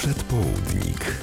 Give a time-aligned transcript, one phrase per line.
[0.00, 1.14] Przedpołudnik.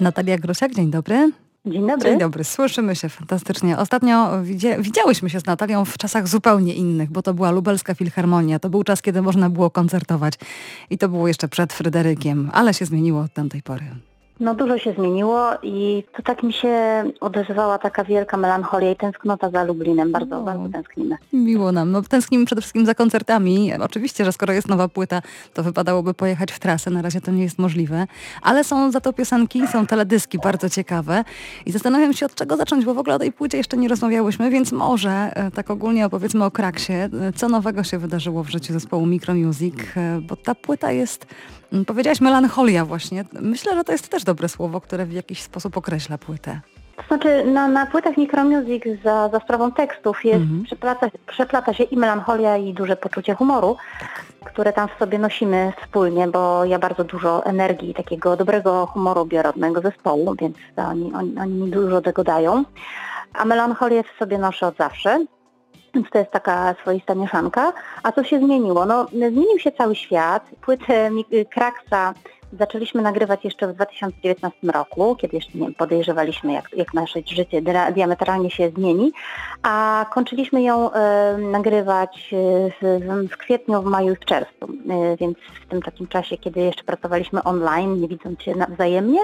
[0.00, 1.32] Natalia Grosiak, dzień dobry.
[1.66, 2.10] Dzień dobry.
[2.10, 3.78] Dzień dobry, słyszymy się fantastycznie.
[3.78, 8.58] Ostatnio widzia widziałyśmy się z Natalią w czasach zupełnie innych, bo to była lubelska filharmonia.
[8.58, 10.34] To był czas, kiedy można było koncertować
[10.90, 13.84] i to było jeszcze przed Fryderykiem, ale się zmieniło od tamtej pory.
[14.40, 19.50] No dużo się zmieniło i to tak mi się odezwała taka wielka melancholia i tęsknota
[19.50, 20.12] za Lublinem.
[20.12, 20.42] Bardzo, O.
[20.42, 21.16] bardzo tęsknimy.
[21.32, 21.90] Miło nam.
[21.90, 23.72] No, tęsknimy przede wszystkim za koncertami.
[23.80, 25.22] Oczywiście, że skoro jest nowa płyta,
[25.54, 26.90] to wypadałoby pojechać w trasę.
[26.90, 28.06] Na razie to nie jest możliwe.
[28.42, 31.24] Ale są za to piosenki, są teledyski bardzo ciekawe.
[31.66, 34.50] I zastanawiam się, od czego zacząć, bo w ogóle o tej płycie jeszcze nie rozmawiałyśmy,
[34.50, 36.92] więc może e, tak ogólnie opowiedzmy o Kraksie.
[36.92, 41.26] E, Co nowego się wydarzyło w życiu zespołu Micromusic, e, bo ta płyta jest,
[41.86, 43.24] powiedziałaś melancholia właśnie.
[43.40, 46.60] Myślę, że to jest też dobre słowo, które w jakiś sposób określa płytę.
[46.96, 50.64] To znaczy na, na płytach Micromusic za, za sprawą tekstów jest, Mhm.
[50.64, 53.76] przeplata, przeplata się i melancholia i duże poczucie humoru,
[54.44, 59.26] które tam w sobie nosimy wspólnie, bo ja bardzo dużo energii i takiego dobrego humoru
[59.26, 62.64] biorę od mojego zespołu, więc oni, oni, oni mi dużo tego dają.
[63.32, 65.24] A melancholię w sobie noszę od zawsze.
[65.94, 67.72] Więc to jest taka swoista mieszanka.
[68.02, 68.86] A co się zmieniło?
[68.86, 70.44] No, zmienił się cały świat.
[70.60, 72.14] Płytę Mi- Kraksa
[72.58, 77.62] zaczęliśmy nagrywać jeszcze w 2019 roku, kiedy jeszcze nie podejrzewaliśmy, jak, jak nasze życie
[77.94, 79.12] diametralnie się zmieni.
[79.62, 84.64] A kończyliśmy ją e, nagrywać e, w, w, kwietniu, w maju i w czerwcu.
[84.64, 89.20] E, więc w tym takim czasie, kiedy jeszcze pracowaliśmy online, nie widząc się nawzajemnie,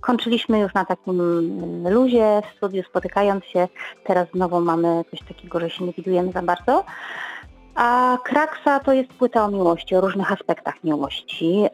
[0.00, 1.20] kończyliśmy już na takim
[1.86, 3.68] e, luzie w studiu, spotykając się.
[4.04, 6.84] Teraz znowu mamy coś takiego, że się nie widujemy za bardzo.
[7.74, 11.66] A Kraksa to jest płyta o miłości, o różnych aspektach miłości.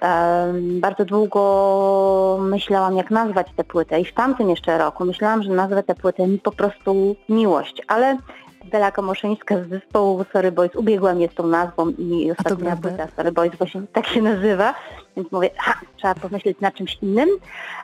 [0.61, 5.83] Bardzo długo myślałam, jak nazwać tę płytę i w tamtym jeszcze roku myślałam, że nazwę
[5.83, 8.19] tę płytę po prostu miłość, ale
[8.65, 13.33] Bela Komoszyńska z zespołu Sorry Boys ubiegła mnie z tą nazwą i ostatnia płyta Sorry
[13.33, 14.75] Boys właśnie tak się nazywa,
[15.17, 17.29] więc mówię, ha, trzeba pomyśleć nad czymś innym.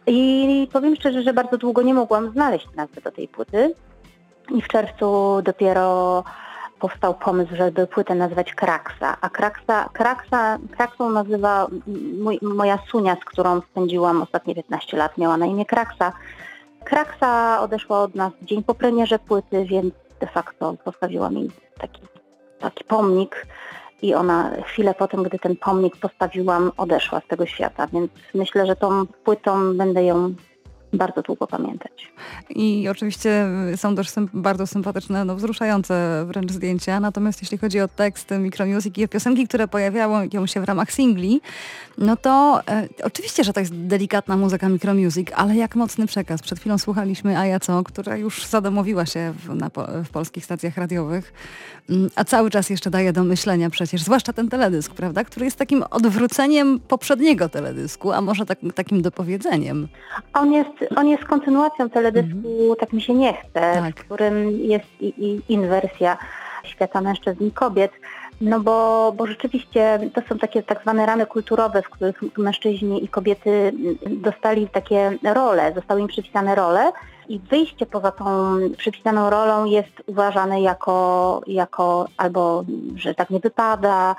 [0.06, 3.74] I powiem szczerze, że bardzo długo nie mogłam znaleźć nazwy do tej płyty.
[4.54, 6.24] I w czerwcu dopiero
[6.84, 11.66] powstał pomysł, żeby płytę nazwać Kraksa, a Kraksa, Kraksa, Kraksą nazywa
[12.22, 16.12] mój, moja sunia, z którą spędziłam ostatnie 15 lat, miała na imię Kraksa.
[16.84, 22.02] Kraksa odeszła od nas dzień po premierze płyty, więc de facto postawiła mi taki,
[22.60, 23.46] taki pomnik
[24.02, 28.66] i ona chwilę po tym, gdy ten pomnik postawiłam, odeszła z tego świata, więc myślę,
[28.66, 30.34] że tą płytą będę ją
[30.96, 32.12] bardzo długo pamiętać.
[32.50, 33.46] I oczywiście
[33.76, 37.00] są też bardzo sympatyczne, no wzruszające wręcz zdjęcia.
[37.00, 41.40] Natomiast jeśli chodzi o tekst Micromusic i o piosenki, które pojawiają się w ramach singli,
[41.98, 46.42] no to e, oczywiście, że to jest delikatna muzyka Micromusic, ale jak mocny przekaz.
[46.42, 49.70] Przed chwilą słuchaliśmy A ja co, która już zadomowiła się w, na,
[50.04, 51.32] w polskich stacjach radiowych,
[51.90, 55.56] Mm, a cały czas jeszcze daje do myślenia przecież, zwłaszcza ten teledysk, prawda, który jest
[55.56, 59.88] takim odwróceniem poprzedniego teledysku, a może tak, takim dopowiedzeniem.
[60.32, 63.96] On jest, on jest kontynuacją teledysku Tak mi się nie chce, Tak.
[63.96, 66.18] w którym jest i, i inwersja
[66.64, 67.92] świata mężczyzn i kobiet.
[68.40, 73.08] No bo, bo rzeczywiście to są takie tak zwane ramy kulturowe, w których mężczyźni i
[73.08, 73.72] kobiety
[74.06, 76.92] dostali takie role, zostały im przypisane role
[77.28, 78.24] i wyjście poza tą
[78.76, 82.64] przypisaną rolą jest uważane jako, jako albo,
[82.96, 84.16] że tak nie wypada,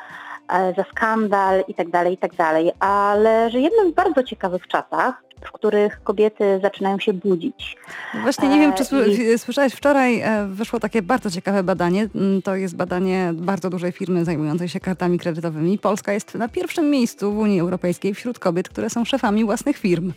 [0.78, 2.72] za skandal i tak dalej, i tak dalej.
[2.80, 7.78] Ale żyjemy w bardzo ciekawych czasach, w których kobiety zaczynają się budzić.
[8.22, 12.08] Właśnie nie wiem, czy E, i- słyszałeś, wczoraj e, wyszło takie bardzo ciekawe badanie.
[12.16, 15.78] Mm, To jest badanie bardzo dużej firmy zajmującej się kartami kredytowymi.
[15.80, 20.14] Polska jest na pierwszym miejscu w Unii Europejskiej wśród kobiet, które są szefami własnych firm.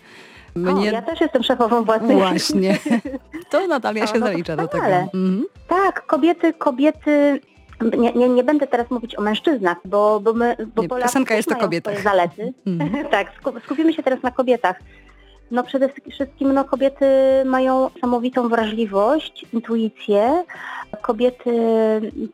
[0.76, 2.78] O, ja też jestem szefową własnej Właśnie.
[3.50, 4.86] To Natalia O, się no to zalicza do tego.
[4.86, 5.44] Mhm.
[5.68, 7.40] Tak, kobiety, kobiety.
[7.98, 10.56] Nie, nie, nie będę teraz mówić o mężczyznach, bo, bo my.
[10.74, 12.02] Bo Nie, piosenka jest o kobietach.
[12.02, 12.52] zalety.
[12.66, 13.06] Mhm.
[13.10, 14.76] tak, sku- skupimy się teraz na kobietach.
[15.50, 17.06] No przede wszystkim no, kobiety
[17.44, 20.44] mają samowitą wrażliwość, intuicję.
[21.02, 21.52] Kobiety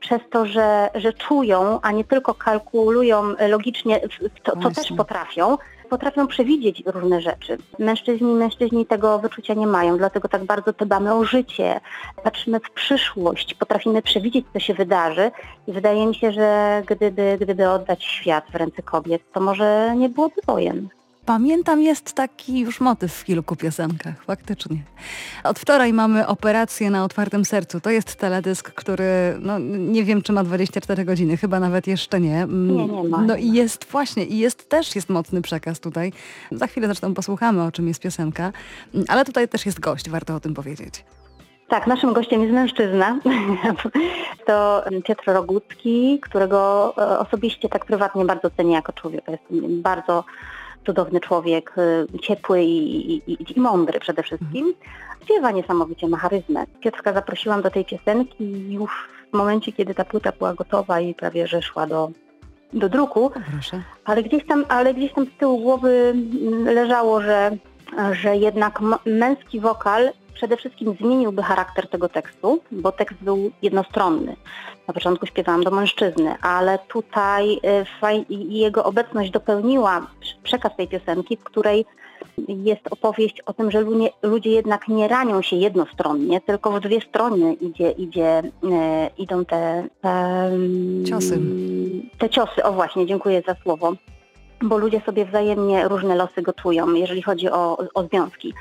[0.00, 4.00] przez to, że, że czują, a nie tylko kalkulują logicznie,
[4.42, 4.82] to, to Właśnie.
[4.82, 7.58] też potrafią, potrafią przewidzieć różne rzeczy.
[7.78, 11.80] Mężczyźni mężczyźni tego wyczucia nie mają, dlatego tak bardzo dbamy o życie,
[12.24, 15.30] patrzymy w przyszłość, potrafimy przewidzieć, co się wydarzy
[15.66, 20.08] i wydaje mi się, że gdyby, gdyby oddać świat w ręce kobiet, to może nie
[20.08, 20.88] byłoby wojen.
[21.26, 24.76] Pamiętam, jest taki już motyw w kilku piosenkach, faktycznie.
[25.44, 27.80] Od wczoraj mamy operację na otwartym sercu.
[27.80, 29.04] To jest teledysk, który,
[29.40, 32.42] no nie wiem, czy ma 24 godziny, chyba nawet jeszcze nie.
[32.42, 33.22] Mm, Nie, nie ma.
[33.22, 36.12] No i jest właśnie, i jest też jest mocny przekaz tutaj.
[36.52, 38.52] Za chwilę zresztą posłuchamy, o czym jest piosenka,
[38.94, 41.04] Mm, ale tutaj też jest gość, warto o tym powiedzieć.
[41.68, 43.18] Tak, naszym gościem jest mężczyzna.
[44.46, 49.32] to Piotr Rogucki, którego e, osobiście tak prywatnie bardzo cenię jako człowieka.
[49.32, 50.24] Jest bardzo
[50.86, 54.74] cudowny człowiek, e, ciepły i, i, i mądry przede wszystkim.
[55.24, 56.64] Śpiewa niesamowicie, ma charyzmę.
[56.80, 61.46] Piotrka zaprosiłam do tej piosenki już w momencie, kiedy ta płyta była gotowa i prawie
[61.46, 62.10] że szła do,
[62.72, 63.30] do druku.
[63.52, 63.82] Proszę.
[64.04, 66.14] Ale gdzieś tam, ale gdzieś tam z tyłu głowy
[66.64, 67.56] leżało, że,
[68.12, 74.36] że jednak męski wokal przede wszystkim zmieniłby charakter tego tekstu, bo tekst był jednostronny.
[74.88, 80.06] Na początku śpiewałam do mężczyzny, ale tutaj y, jego obecność dopełniła
[80.42, 81.86] przekaz tej piosenki, w której
[82.48, 83.84] jest opowieść o tym, że
[84.22, 88.42] ludzie, jednak nie ranią się jednostronnie, tylko w dwie strony idzie, idzie,
[88.72, 90.50] e, idą te, te
[91.06, 91.40] ciosy.
[92.18, 93.92] Te ciosy, o właśnie, dziękuję za słowo
[94.62, 98.54] bo ludzie sobie wzajemnie różne losy gotują, jeżeli chodzi o, o związki.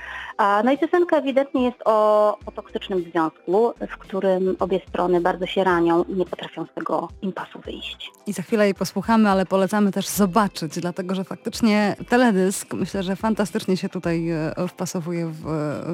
[0.64, 5.64] No i piosenka ewidentnie jest o, o toksycznym związku, w którym obie strony bardzo się
[5.64, 8.12] ranią i nie potrafią z tego impasu wyjść.
[8.28, 13.16] I za chwilę jej posłuchamy, ale polecamy też zobaczyć, dlatego że faktycznie teledysk myślę, że
[13.16, 15.44] fantastycznie się tutaj e, wpasowuje w,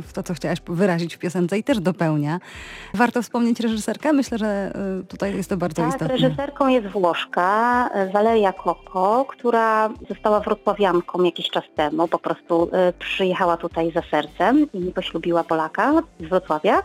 [0.07, 2.39] w to, co chciałaś wyrazić w piosence i też dopełnia.
[2.93, 6.17] Warto wspomnieć reżyserkę, myślę, że e, tutaj jest to bardzo tak, istotne.
[6.17, 12.69] reżyserką jest Włoszka, e, Waleria Koko, która została wrocławianką jakiś czas temu, po prostu
[12.99, 16.83] przyjechała tutaj za serce sercem i poślubiła Polaka z Wrocławia.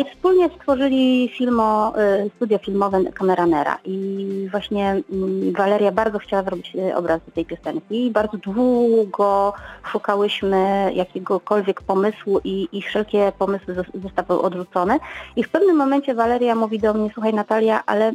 [0.00, 1.92] I wspólnie stworzyli filmo,
[2.24, 8.10] y, studio filmowe Kameranera i właśnie mm, Waleria bardzo chciała zrobić y, obraz tej piosenki.
[8.10, 9.52] Bardzo długo
[9.92, 13.74] szukałyśmy jakiegokolwiek pomysłu i, i wszelkie pomysły
[14.04, 14.98] zostały odrzucone.
[15.36, 18.12] I w pewnym momencie Waleria mówi do mnie, słuchaj Natalia, ale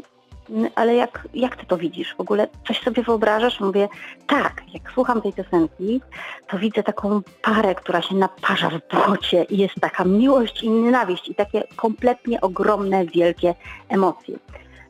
[0.75, 2.15] ale jak, jak ty to widzisz?
[2.15, 3.59] W ogóle coś sobie wyobrażasz?
[3.59, 3.87] Mówię,
[4.27, 6.01] tak, jak słucham tej piosenki,
[6.47, 11.29] to widzę taką parę, która się naparza w błocie i jest taka miłość i nienawiść
[11.29, 13.55] i takie kompletnie ogromne, wielkie
[13.89, 14.37] emocje.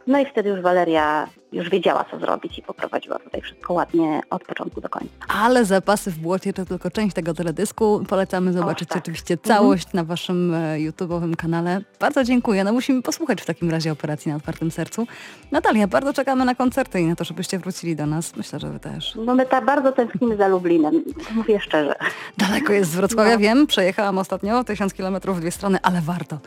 [0.07, 4.43] No i wtedy już Waleria już wiedziała, co zrobić i poprowadziła tutaj wszystko ładnie od
[4.43, 5.09] początku do końca.
[5.27, 8.03] Ale zapasy w błocie to tylko część tego teledysku.
[8.09, 8.97] Polecamy zobaczyć tak.
[8.97, 10.05] oczywiście całość mhm.
[10.05, 11.81] na waszym e, YouTube'owym kanale.
[11.99, 12.63] Bardzo dziękuję.
[12.63, 15.07] No musimy posłuchać w takim razie operacji na otwartym sercu.
[15.51, 18.35] Natalia, bardzo czekamy na koncerty i na to, żebyście wrócili do nas.
[18.35, 19.15] Myślę, że wy też.
[19.15, 21.03] No my tak bardzo tęsknimy za Lublinem,
[21.35, 21.95] mówię szczerze.
[22.37, 23.39] Daleko jest z Wrocławia, no.
[23.39, 23.67] wiem.
[23.67, 26.39] Przejechałam ostatnio tysiąc kilometrów w dwie strony, ale warto.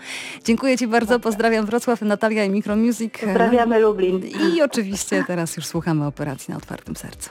[0.45, 1.21] Dziękuję Ci bardzo.
[1.21, 3.13] Pozdrawiam Wrocław, Natalia i Micromusic.
[3.21, 4.23] Pozdrawiamy Lublin.
[4.25, 4.63] I
[4.95, 7.31] oczywiście teraz już słuchamy operacji na otwartym sercu.